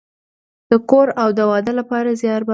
[0.69, 2.49] د کور او د واده لپاره زیار باسم